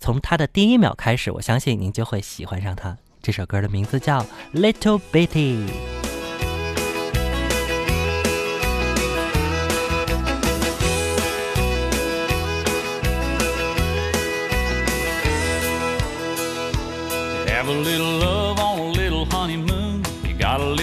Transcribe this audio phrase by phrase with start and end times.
[0.00, 2.96] 从它的第一秒开始，我相信您就会喜欢上它。
[3.20, 4.20] 这首歌的名字叫
[4.54, 5.66] 《Little Bitty》。
[17.48, 19.77] Have a little love on a little honeymoon.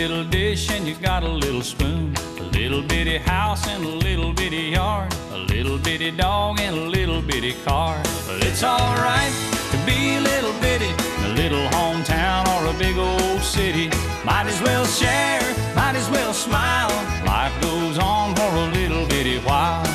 [0.08, 2.14] Little dish and you got a little spoon.
[2.38, 5.12] A little bitty house and a little bitty yard.
[5.32, 8.00] A little bitty dog and a little bitty car.
[8.28, 9.34] But it's alright
[9.72, 13.88] to be a little bitty in a little hometown or a big old city.
[14.23, 15.41] Might as well share,
[15.76, 16.94] might as well smile.
[17.26, 19.95] Life goes on for a little bitty while.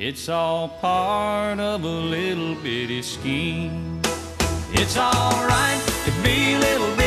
[0.00, 4.00] It's all part of a little bitty scheme.
[4.70, 6.97] It's alright to be a little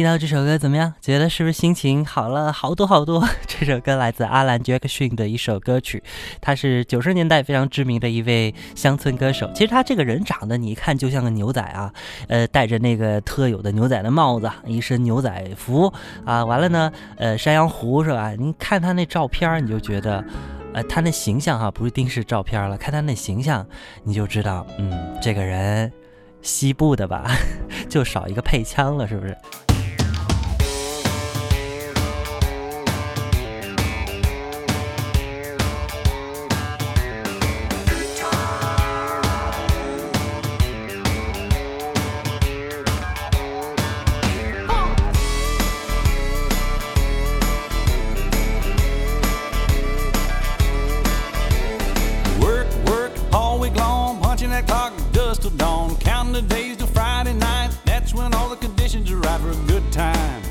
[0.00, 0.94] 听到这首歌怎么样？
[1.02, 3.22] 觉得是不是心情好了好多好多？
[3.46, 6.02] 这首歌来自阿兰·杰克逊的一首歌曲，
[6.40, 9.50] 他是九十年代非常知名的一位乡村歌手。
[9.54, 11.92] 其实他这个人长得你一看就像个牛仔啊，
[12.28, 15.92] 呃，戴着那个特有的牛仔的帽子，一身牛仔服
[16.24, 18.32] 啊，完了呢，呃，山羊胡是吧？
[18.38, 20.24] 你看他那照片，你就觉得，
[20.72, 23.66] 呃，他那形象哈，不一定是照片了，看他那形象，
[24.02, 25.92] 你就知道，嗯，这个人
[26.40, 27.30] 西部的吧，
[27.86, 29.36] 就少一个配枪了，是不是？
[58.90, 60.42] Conditions right for a good time.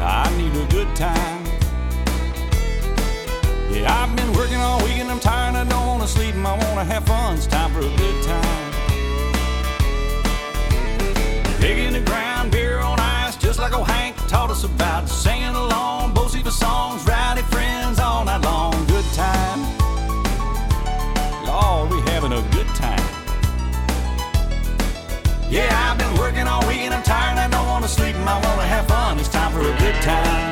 [0.00, 1.44] I need a good time.
[3.70, 5.54] Yeah, I've been working all week and I'm tired.
[5.56, 7.36] I don't wanna sleep I wanna have fun.
[7.36, 8.72] It's time for a good time.
[11.60, 15.08] Digging the ground, beer on ice, just like old Hank taught us about.
[15.08, 15.37] Singing
[28.28, 29.18] I want to have fun.
[29.18, 30.47] It's time for a good time.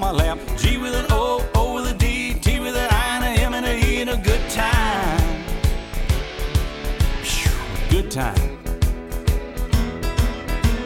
[0.00, 0.38] Lap.
[0.56, 3.54] G with an O, O with a D, T with an I and a M
[3.54, 5.44] and a E and a good time.
[7.90, 8.58] Good time.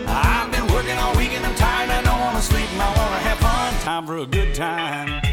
[0.07, 1.91] I've been working all week and I'm tired.
[1.91, 3.75] I don't wanna sleep and I wanna have fun.
[3.83, 5.28] Time for a good time.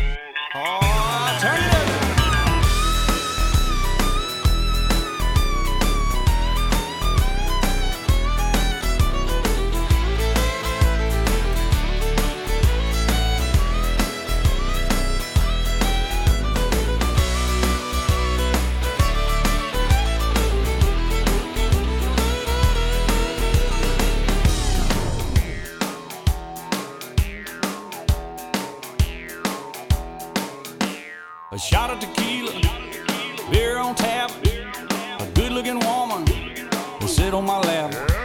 [37.36, 38.25] uma leva.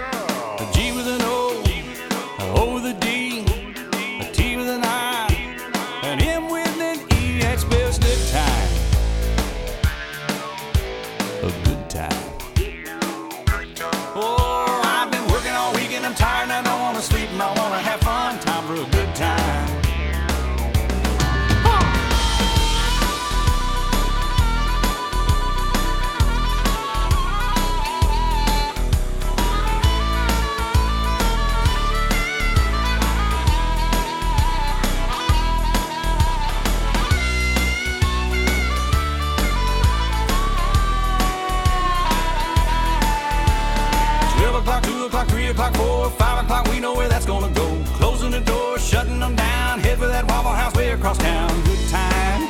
[44.80, 47.82] O'clock, two o'clock, three o'clock, four, five o'clock, we know where that's gonna go.
[47.98, 51.48] Closing the door, shutting them down, head for that Waffle House way across town.
[51.64, 52.42] Good time.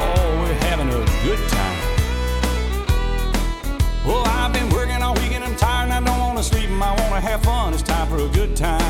[0.00, 1.78] Oh, we're having a good time.
[4.06, 6.82] Well, I've been working all week and I'm tired and I don't wanna sleep and
[6.82, 7.74] I wanna have fun.
[7.74, 8.87] It's time for a good time.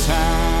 [0.00, 0.51] time.